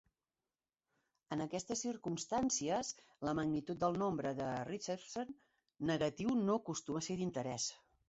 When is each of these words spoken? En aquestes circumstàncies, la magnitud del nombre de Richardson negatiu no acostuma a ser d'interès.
En 1.35 1.43
aquestes 1.45 1.83
circumstàncies, 1.87 2.91
la 3.29 3.35
magnitud 3.41 3.83
del 3.85 4.01
nombre 4.05 4.35
de 4.43 4.51
Richardson 4.73 5.41
negatiu 5.95 6.37
no 6.51 6.61
acostuma 6.65 7.07
a 7.07 7.11
ser 7.13 7.25
d'interès. 7.25 7.75